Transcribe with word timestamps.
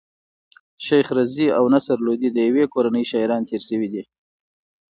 شېخ 0.85 1.07
رضي 1.17 1.47
او 1.57 1.63
نصر 1.75 1.97
لودي 2.05 2.29
د 2.33 2.37
ېوې 2.49 2.65
کورنۍ 2.73 3.03
شاعران 3.11 3.41
تېر 3.49 3.61
سوي 3.69 3.87
دي. 3.93 4.03